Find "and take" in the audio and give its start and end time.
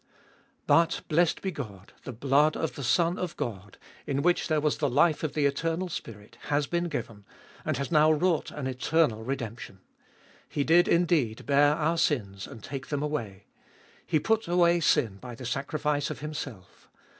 12.47-12.87